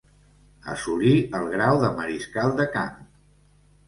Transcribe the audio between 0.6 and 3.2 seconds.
Assolí el grau de mariscal de camp.